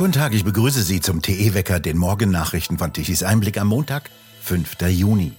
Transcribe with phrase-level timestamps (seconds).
[0.00, 4.08] Guten Tag, ich begrüße Sie zum TE-Wecker, den Morgennachrichten von Tichys Einblick am Montag,
[4.40, 4.80] 5.
[4.88, 5.32] Juni.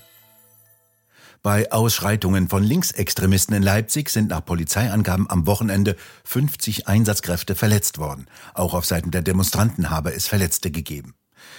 [1.42, 5.96] Bei Ausschreitungen von Linksextremisten in Leipzig sind nach Polizeiangaben am Wochenende
[6.26, 8.28] 50 Einsatzkräfte verletzt worden.
[8.54, 11.16] Auch auf Seiten der Demonstranten habe es Verletzte gegeben.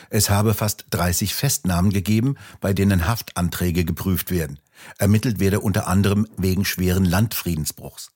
[0.09, 4.61] Es habe fast 30 Festnahmen gegeben, bei denen Haftanträge geprüft werden.
[4.99, 8.13] Ermittelt werde unter anderem wegen schweren Landfriedensbruchs.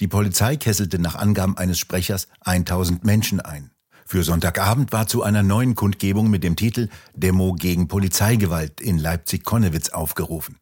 [0.00, 3.70] Die Polizei kesselte nach Angaben eines Sprechers 1000 Menschen ein.
[4.08, 9.88] Für Sonntagabend war zu einer neuen Kundgebung mit dem Titel Demo gegen Polizeigewalt in Leipzig-Konnewitz
[9.88, 10.60] aufgerufen.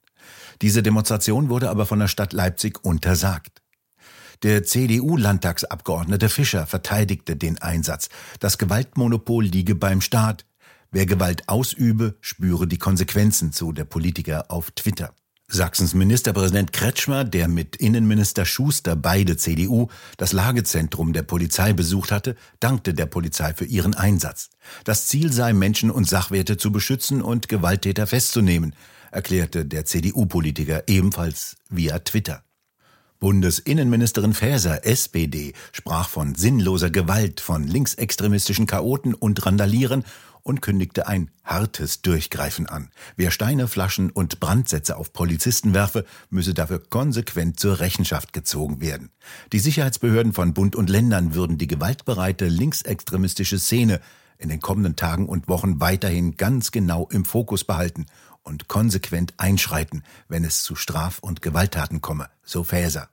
[0.63, 3.61] Diese Demonstration wurde aber von der Stadt Leipzig untersagt.
[4.45, 8.09] Der CDU-Landtagsabgeordnete Fischer verteidigte den Einsatz.
[8.41, 10.47] Das Gewaltmonopol liege beim Staat.
[10.91, 15.15] Wer Gewalt ausübe, spüre die Konsequenzen, so der Politiker auf Twitter.
[15.47, 22.35] Sachsens Ministerpräsident Kretschmer, der mit Innenminister Schuster beide CDU das Lagezentrum der Polizei besucht hatte,
[22.61, 24.51] dankte der Polizei für ihren Einsatz.
[24.85, 28.75] Das Ziel sei, Menschen und Sachwerte zu beschützen und Gewalttäter festzunehmen,
[29.11, 32.43] erklärte der CDU-Politiker ebenfalls via Twitter.
[33.21, 40.05] Bundesinnenministerin Faeser, SPD, sprach von sinnloser Gewalt, von linksextremistischen Chaoten und Randalieren
[40.45, 42.91] und kündigte ein hartes Durchgreifen an.
[43.17, 49.11] Wer Steine, Flaschen und Brandsätze auf Polizisten werfe, müsse dafür konsequent zur Rechenschaft gezogen werden.
[49.53, 54.01] Die Sicherheitsbehörden von Bund und Ländern würden die gewaltbereite linksextremistische Szene
[54.39, 58.07] in den kommenden Tagen und Wochen weiterhin ganz genau im Fokus behalten
[58.43, 63.09] und konsequent einschreiten, wenn es zu Straf- und Gewalttaten komme, so Faeser.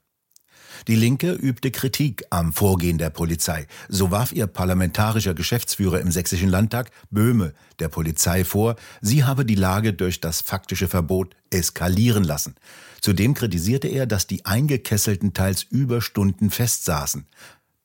[0.88, 3.68] Die Linke übte Kritik am Vorgehen der Polizei.
[3.88, 9.56] So warf ihr parlamentarischer Geschäftsführer im Sächsischen Landtag, Böhme, der Polizei vor, sie habe die
[9.56, 12.56] Lage durch das faktische Verbot eskalieren lassen.
[13.00, 17.28] Zudem kritisierte er, dass die Eingekesselten teils über Stunden festsaßen.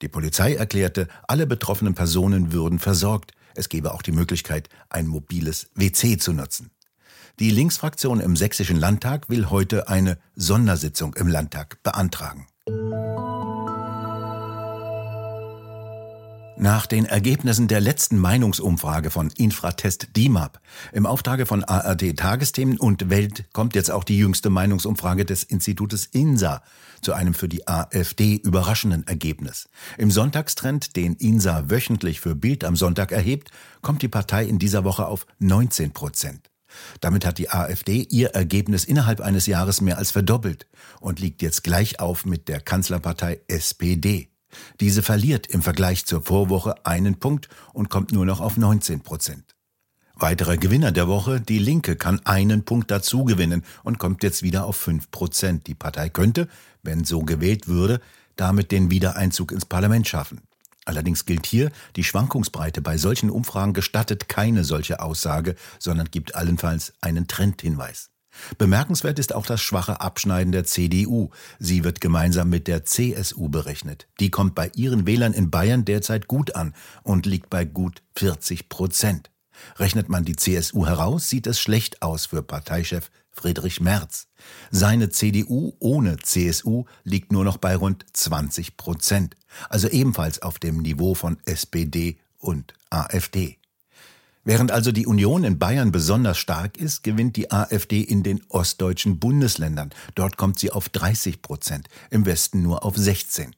[0.02, 3.32] Die Polizei erklärte, alle betroffenen Personen würden versorgt.
[3.54, 6.70] Es gebe auch die Möglichkeit, ein mobiles WC zu nutzen.
[7.38, 12.46] Die Linksfraktion im Sächsischen Landtag will heute eine Sondersitzung im Landtag beantragen.
[16.58, 20.58] Nach den Ergebnissen der letzten Meinungsumfrage von Infratest DIMAP
[20.92, 26.06] im Auftrage von ARD Tagesthemen und Welt kommt jetzt auch die jüngste Meinungsumfrage des Institutes
[26.06, 26.62] INSA
[27.02, 29.68] zu einem für die AfD überraschenden Ergebnis.
[29.98, 33.50] Im Sonntagstrend, den INSA wöchentlich für Bild am Sonntag erhebt,
[33.82, 36.50] kommt die Partei in dieser Woche auf 19 Prozent.
[37.02, 40.66] Damit hat die AfD ihr Ergebnis innerhalb eines Jahres mehr als verdoppelt
[41.00, 44.30] und liegt jetzt gleich auf mit der Kanzlerpartei SPD.
[44.80, 49.56] Diese verliert im Vergleich zur Vorwoche einen Punkt und kommt nur noch auf 19 Prozent.
[50.14, 54.64] Weiterer Gewinner der Woche, die Linke kann einen Punkt dazu gewinnen und kommt jetzt wieder
[54.64, 55.66] auf 5 Prozent.
[55.66, 56.48] Die Partei könnte,
[56.82, 58.00] wenn so gewählt würde,
[58.34, 60.40] damit den Wiedereinzug ins Parlament schaffen.
[60.86, 66.94] Allerdings gilt hier, die Schwankungsbreite bei solchen Umfragen gestattet keine solche Aussage, sondern gibt allenfalls
[67.00, 68.10] einen Trendhinweis.
[68.58, 71.30] Bemerkenswert ist auch das schwache Abschneiden der CDU.
[71.58, 74.08] Sie wird gemeinsam mit der CSU berechnet.
[74.20, 78.68] Die kommt bei ihren Wählern in Bayern derzeit gut an und liegt bei gut 40
[78.68, 79.30] Prozent.
[79.76, 84.28] Rechnet man die CSU heraus, sieht es schlecht aus für Parteichef Friedrich Merz.
[84.70, 89.36] Seine CDU ohne CSU liegt nur noch bei rund 20 Prozent,
[89.68, 93.58] also ebenfalls auf dem Niveau von SPD und AfD.
[94.46, 99.18] Während also die Union in Bayern besonders stark ist, gewinnt die AfD in den ostdeutschen
[99.18, 99.90] Bundesländern.
[100.14, 103.56] Dort kommt sie auf 30 Prozent, im Westen nur auf 16.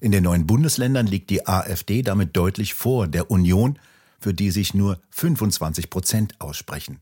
[0.00, 3.78] In den neuen Bundesländern liegt die AfD damit deutlich vor der Union,
[4.18, 7.00] für die sich nur 25 Prozent aussprechen.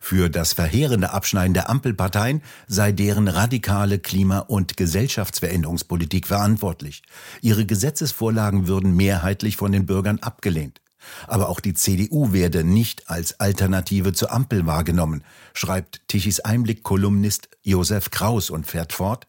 [0.00, 7.04] Für das verheerende Abschneiden der Ampelparteien sei deren radikale Klima- und Gesellschaftsveränderungspolitik verantwortlich.
[7.40, 10.80] Ihre Gesetzesvorlagen würden mehrheitlich von den Bürgern abgelehnt.
[11.26, 18.10] Aber auch die CDU werde nicht als Alternative zur Ampel wahrgenommen, schreibt Tichys Einblick-Kolumnist Josef
[18.10, 19.26] Kraus und fährt fort.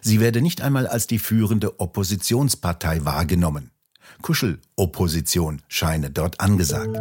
[0.00, 3.70] Sie werde nicht einmal als die führende Oppositionspartei wahrgenommen.
[4.22, 6.96] Kuschelopposition scheine dort angesagt.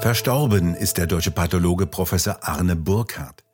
[0.00, 3.44] Verstorben ist der deutsche Pathologe Professor Arne Burkhardt.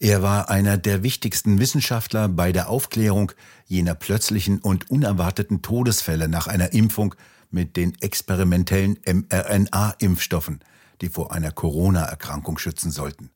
[0.00, 3.32] Er war einer der wichtigsten Wissenschaftler bei der Aufklärung
[3.64, 7.14] jener plötzlichen und unerwarteten Todesfälle nach einer Impfung
[7.54, 10.60] mit den experimentellen mRNA-Impfstoffen,
[11.00, 13.30] die vor einer Corona-Erkrankung schützen sollten.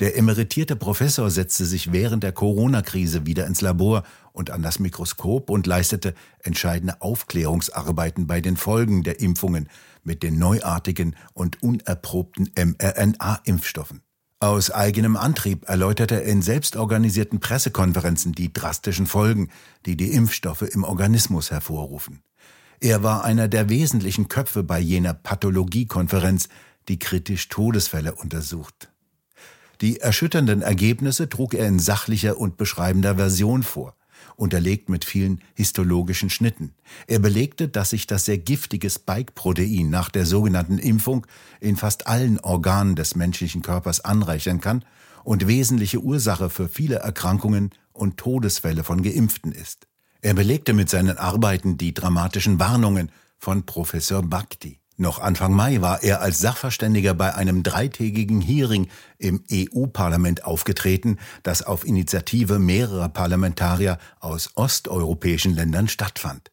[0.00, 4.02] Der emeritierte Professor setzte sich während der Corona-Krise wieder ins Labor
[4.32, 9.68] und an das Mikroskop und leistete entscheidende Aufklärungsarbeiten bei den Folgen der Impfungen
[10.02, 14.02] mit den neuartigen und unerprobten mRNA-Impfstoffen.
[14.40, 19.50] Aus eigenem Antrieb erläuterte er in selbstorganisierten Pressekonferenzen die drastischen Folgen,
[19.86, 22.24] die die Impfstoffe im Organismus hervorrufen.
[22.82, 26.48] Er war einer der wesentlichen Köpfe bei jener Pathologiekonferenz,
[26.88, 28.90] die kritisch Todesfälle untersucht.
[29.80, 33.94] Die erschütternden Ergebnisse trug er in sachlicher und beschreibender Version vor,
[34.34, 36.74] unterlegt mit vielen histologischen Schnitten.
[37.06, 41.24] Er belegte, dass sich das sehr giftige Spike-Protein nach der sogenannten Impfung
[41.60, 44.84] in fast allen Organen des menschlichen Körpers anreichern kann
[45.22, 49.86] und wesentliche Ursache für viele Erkrankungen und Todesfälle von Geimpften ist.
[50.24, 54.78] Er belegte mit seinen Arbeiten die dramatischen Warnungen von Professor Bhakti.
[54.96, 58.86] Noch Anfang Mai war er als Sachverständiger bei einem dreitägigen Hearing
[59.18, 66.52] im EU-Parlament aufgetreten, das auf Initiative mehrerer Parlamentarier aus osteuropäischen Ländern stattfand.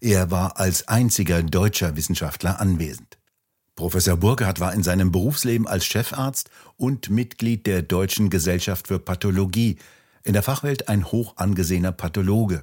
[0.00, 3.18] Er war als einziger deutscher Wissenschaftler anwesend.
[3.76, 9.76] Professor Burkhardt war in seinem Berufsleben als Chefarzt und Mitglied der Deutschen Gesellschaft für Pathologie,
[10.22, 12.62] in der Fachwelt ein hoch angesehener Pathologe.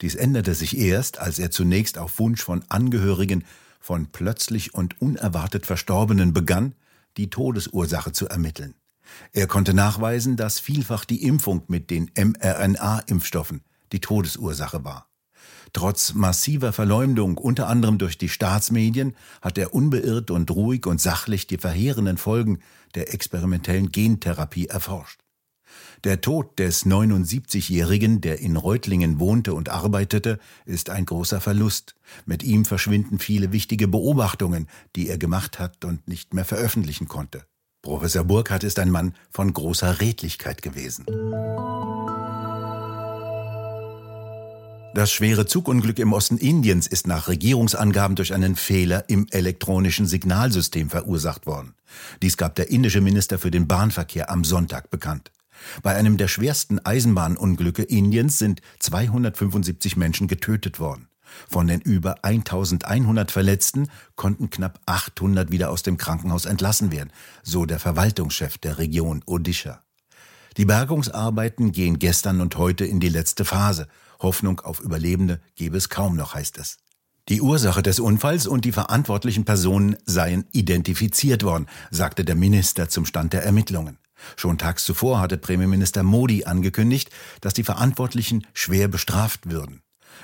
[0.00, 3.44] Dies änderte sich erst, als er zunächst auf Wunsch von Angehörigen
[3.80, 6.74] von plötzlich und unerwartet Verstorbenen begann,
[7.16, 8.74] die Todesursache zu ermitteln.
[9.32, 13.60] Er konnte nachweisen, dass vielfach die Impfung mit den mRNA-Impfstoffen
[13.92, 15.08] die Todesursache war.
[15.72, 21.46] Trotz massiver Verleumdung, unter anderem durch die Staatsmedien, hat er unbeirrt und ruhig und sachlich
[21.46, 22.60] die verheerenden Folgen
[22.94, 25.23] der experimentellen Gentherapie erforscht.
[26.04, 31.94] Der Tod des 79-Jährigen, der in Reutlingen wohnte und arbeitete, ist ein großer Verlust.
[32.26, 37.44] Mit ihm verschwinden viele wichtige Beobachtungen, die er gemacht hat und nicht mehr veröffentlichen konnte.
[37.82, 41.04] Professor Burkhardt ist ein Mann von großer Redlichkeit gewesen.
[44.94, 50.88] Das schwere Zugunglück im Osten Indiens ist nach Regierungsangaben durch einen Fehler im elektronischen Signalsystem
[50.88, 51.74] verursacht worden.
[52.22, 55.32] Dies gab der indische Minister für den Bahnverkehr am Sonntag bekannt.
[55.82, 61.08] Bei einem der schwersten Eisenbahnunglücke Indiens sind 275 Menschen getötet worden.
[61.48, 67.10] Von den über 1100 Verletzten konnten knapp 800 wieder aus dem Krankenhaus entlassen werden,
[67.42, 69.82] so der Verwaltungschef der Region Odisha.
[70.56, 73.88] Die Bergungsarbeiten gehen gestern und heute in die letzte Phase.
[74.20, 76.78] Hoffnung auf Überlebende gebe es kaum noch, heißt es.
[77.28, 83.06] Die Ursache des Unfalls und die verantwortlichen Personen seien identifiziert worden, sagte der Minister zum
[83.06, 83.98] Stand der Ermittlungen.
[84.36, 87.10] Schon tags zuvor hatte Premierminister Modi angekündigt,
[87.40, 89.82] dass die Verantwortlichen schwer bestraft würden.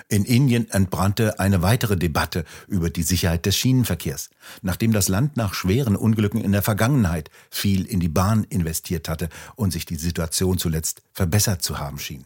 [0.08, 4.31] In Indien entbrannte eine weitere Debatte über die Sicherheit des Schienenverkehrs,
[4.62, 9.29] nachdem das Land nach schweren Unglücken in der Vergangenheit viel in die Bahn investiert hatte
[9.56, 12.25] und sich die Situation zuletzt verbessert zu haben schien.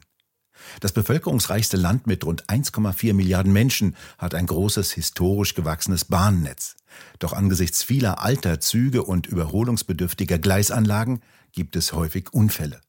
[0.80, 6.76] Das bevölkerungsreichste Land mit rund 1,4 Milliarden Menschen hat ein großes historisch gewachsenes Bahnnetz.
[7.18, 11.20] Doch angesichts vieler alter Züge und überholungsbedürftiger Gleisanlagen
[11.52, 12.80] gibt es häufig Unfälle.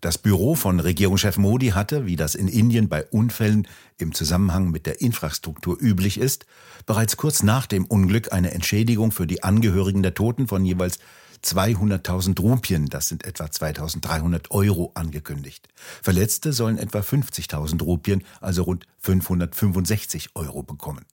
[0.00, 3.66] Das Büro von Regierungschef Modi hatte, wie das in Indien bei Unfällen
[3.98, 6.44] im Zusammenhang mit der Infrastruktur üblich ist,
[6.84, 10.98] bereits kurz nach dem Unglück eine Entschädigung für die Angehörigen der Toten von jeweils
[11.42, 15.68] 200.000 Rupien, das sind etwa 2.300 Euro, angekündigt.
[16.02, 21.04] Verletzte sollen etwa 50.000 Rupien, also rund 565 Euro bekommen.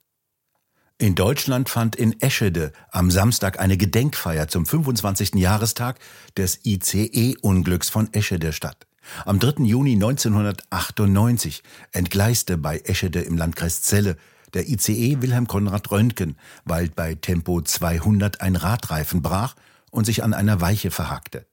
[1.04, 5.34] In Deutschland fand in Eschede am Samstag eine Gedenkfeier zum 25.
[5.34, 5.98] Jahrestag
[6.34, 8.86] des ICE-Unglücks von Eschede statt.
[9.26, 9.64] Am 3.
[9.64, 11.62] Juni 1998
[11.92, 14.16] entgleiste bei Eschede im Landkreis Celle
[14.54, 19.56] der ICE Wilhelm Konrad Röntgen, weil bei Tempo 200 ein Radreifen brach
[19.90, 21.44] und sich an einer Weiche verhackte.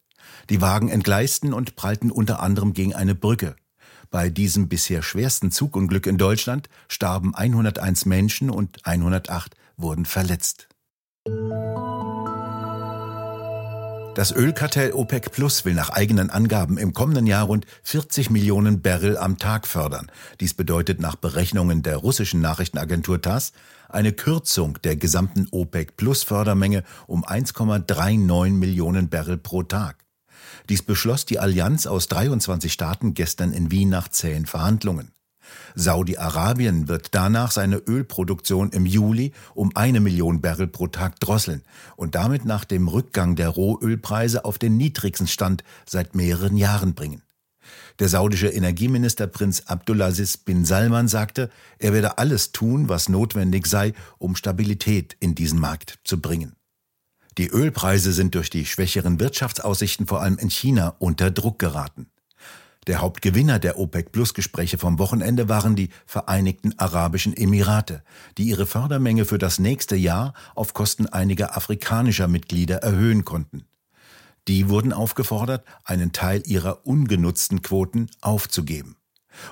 [0.50, 3.58] Die Wagen entgleisten und prallten unter anderem gegen eine Brücke.
[4.12, 10.68] Bei diesem bisher schwersten Zugunglück in Deutschland starben 101 Menschen und 108 wurden verletzt.
[14.13, 19.18] Das Ölkartell OPEC Plus will nach eigenen Angaben im kommenden Jahr rund 40 Millionen Barrel
[19.18, 20.12] am Tag fördern.
[20.41, 23.53] Dies bedeutet nach Berechnungen der russischen Nachrichtenagentur TASS
[23.88, 30.03] eine Kürzung der gesamten OPEC Plus Fördermenge um 1,39 Millionen Barrel pro Tag.
[30.69, 35.12] Dies beschloss die Allianz aus 23 Staaten gestern in Wien nach zähen Verhandlungen.
[35.75, 41.63] Saudi-Arabien wird danach seine Ölproduktion im Juli um eine Million Barrel pro Tag drosseln
[41.95, 47.24] und damit nach dem Rückgang der Rohölpreise auf den niedrigsten Stand seit mehreren Jahren bringen.
[48.00, 53.93] Der saudische Energieminister Prinz Abdulaziz bin Salman sagte, er werde alles tun, was notwendig sei,
[54.17, 56.55] um Stabilität in diesen Markt zu bringen.
[57.38, 62.08] Die Ölpreise sind durch die schwächeren Wirtschaftsaussichten vor allem in China unter Druck geraten.
[62.88, 68.04] Der Hauptgewinner der OPEC-Plus-Gespräche vom Wochenende waren die Vereinigten Arabischen Emirate,
[68.38, 73.66] die ihre Fördermenge für das nächste Jahr auf Kosten einiger afrikanischer Mitglieder erhöhen konnten.
[74.48, 78.98] Die wurden aufgefordert, einen Teil ihrer ungenutzten Quoten aufzugeben.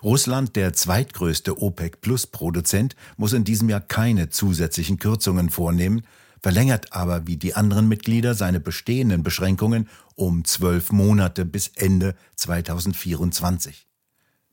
[0.04, 6.02] Russland, der zweitgrößte OPEC-Plus-Produzent, muss in diesem Jahr keine zusätzlichen Kürzungen vornehmen,
[6.42, 13.88] verlängert aber wie die anderen Mitglieder seine bestehenden Beschränkungen um zwölf Monate bis Ende 2024.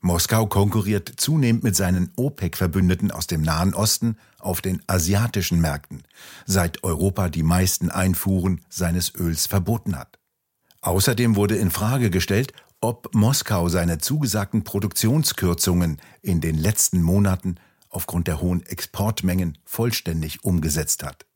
[0.00, 6.02] Moskau konkurriert zunehmend mit seinen OPEC-Verbündeten aus dem Nahen Osten auf den asiatischen Märkten,
[6.44, 10.18] seit Europa die meisten Einfuhren seines Öls verboten hat.
[10.82, 17.56] Außerdem wurde in Frage gestellt, ob Moskau seine zugesagten Produktionskürzungen in den letzten Monaten
[17.88, 21.26] aufgrund der hohen Exportmengen vollständig umgesetzt hat.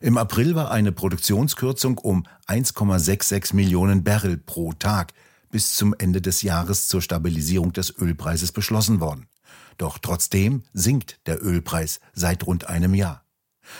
[0.00, 5.12] Im April war eine Produktionskürzung um 1,66 Millionen Barrel pro Tag
[5.50, 9.28] bis zum Ende des Jahres zur Stabilisierung des Ölpreises beschlossen worden.
[9.78, 13.24] Doch trotzdem sinkt der Ölpreis seit rund einem Jahr.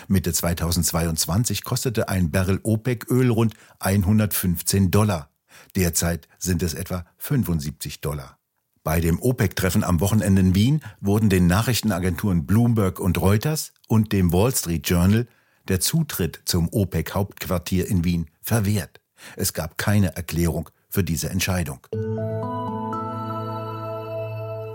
[0.07, 5.29] Mitte 2022 kostete ein Barrel OPEC-Öl rund 115 Dollar.
[5.75, 8.39] Derzeit sind es etwa 75 Dollar.
[8.83, 14.31] Bei dem OPEC-Treffen am Wochenende in Wien wurden den Nachrichtenagenturen Bloomberg und Reuters und dem
[14.31, 15.27] Wall Street Journal
[15.67, 19.01] der Zutritt zum OPEC-Hauptquartier in Wien verwehrt.
[19.35, 21.79] Es gab keine Erklärung für diese Entscheidung.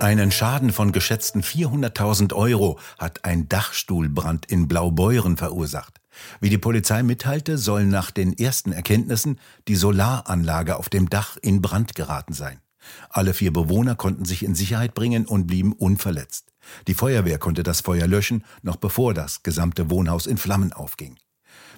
[0.00, 6.00] Einen Schaden von geschätzten 400.000 Euro hat ein Dachstuhlbrand in Blaubeuren verursacht.
[6.40, 11.61] Wie die Polizei mitteilte, soll nach den ersten Erkenntnissen die Solaranlage auf dem Dach in
[11.61, 12.61] Brand geraten sein.
[13.08, 16.52] Alle vier Bewohner konnten sich in Sicherheit bringen und blieben unverletzt.
[16.87, 21.16] Die Feuerwehr konnte das Feuer löschen, noch bevor das gesamte Wohnhaus in Flammen aufging.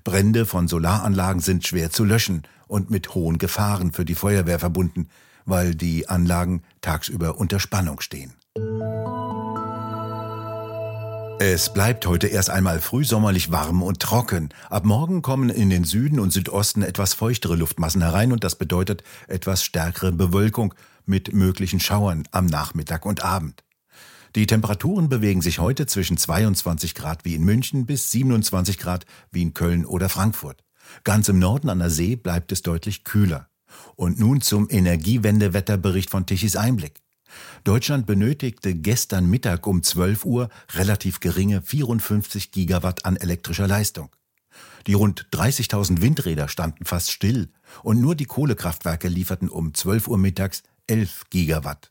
[0.04, 5.08] Brände von Solaranlagen sind schwer zu löschen und mit hohen Gefahren für die Feuerwehr verbunden,
[5.44, 8.34] weil die Anlagen tagsüber unter Spannung stehen.
[11.44, 14.50] Es bleibt heute erst einmal frühsommerlich warm und trocken.
[14.70, 19.02] Ab morgen kommen in den Süden und Südosten etwas feuchtere Luftmassen herein und das bedeutet
[19.26, 20.72] etwas stärkere Bewölkung
[21.06, 23.64] mit möglichen Schauern am Nachmittag und Abend.
[24.34, 29.42] Die Temperaturen bewegen sich heute zwischen 22 Grad wie in München bis 27 Grad wie
[29.42, 30.64] in Köln oder Frankfurt.
[31.04, 33.48] Ganz im Norden an der See bleibt es deutlich kühler.
[33.96, 37.00] Und nun zum Energiewendewetterbericht von Tichys Einblick.
[37.64, 44.10] Deutschland benötigte gestern Mittag um 12 Uhr relativ geringe 54 Gigawatt an elektrischer Leistung.
[44.86, 47.50] Die rund 30.000 Windräder standen fast still
[47.82, 51.88] und nur die Kohlekraftwerke lieferten um 12 Uhr mittags 11 Gigawatt.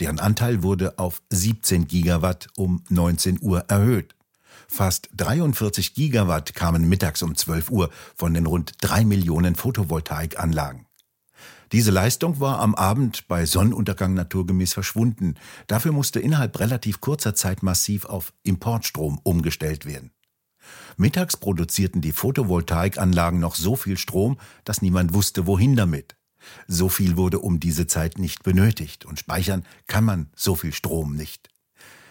[0.00, 4.14] Deren Anteil wurde auf 17 Gigawatt um 19 Uhr erhöht.
[4.68, 10.86] Fast 43 Gigawatt kamen mittags um 12 Uhr von den rund 3 Millionen Photovoltaikanlagen.
[11.72, 15.34] Diese Leistung war am Abend bei Sonnenuntergang naturgemäß verschwunden.
[15.66, 20.12] Dafür musste innerhalb relativ kurzer Zeit massiv auf Importstrom umgestellt werden.
[20.96, 26.16] Mittags produzierten die Photovoltaikanlagen noch so viel Strom, dass niemand wusste, wohin damit.
[26.66, 31.16] So viel wurde um diese Zeit nicht benötigt und speichern kann man so viel Strom
[31.16, 31.48] nicht.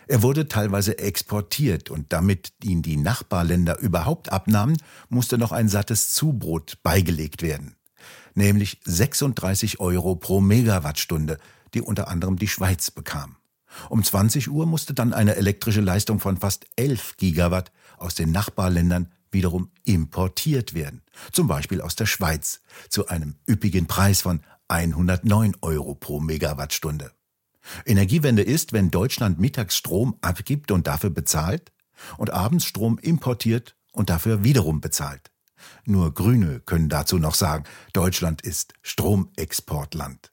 [0.07, 4.77] Er wurde teilweise exportiert und damit ihn die Nachbarländer überhaupt abnahmen,
[5.09, 7.75] musste noch ein sattes Zubrot beigelegt werden
[8.35, 11.37] nämlich 36 Euro pro Megawattstunde,
[11.73, 13.35] die unter anderem die Schweiz bekam.
[13.89, 19.11] Um 20 Uhr musste dann eine elektrische Leistung von fast 11 Gigawatt aus den Nachbarländern
[19.33, 25.95] wiederum importiert werden, zum Beispiel aus der Schweiz, zu einem üppigen Preis von 109 Euro
[25.95, 27.11] pro Megawattstunde.
[27.85, 31.71] Energiewende ist, wenn Deutschland mittags Strom abgibt und dafür bezahlt
[32.17, 35.31] und abends Strom importiert und dafür wiederum bezahlt.
[35.85, 37.63] Nur Grüne können dazu noch sagen,
[37.93, 40.32] Deutschland ist Stromexportland.